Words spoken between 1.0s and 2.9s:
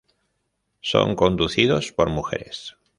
conducidos por mujeres.